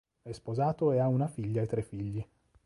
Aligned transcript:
È 0.23 0.31
sposato 0.31 0.93
e 0.93 0.97
ha 0.97 1.07
una 1.07 1.27
figlia 1.27 1.61
e 1.61 1.67
tre 1.67 1.83
figli. 1.83 2.25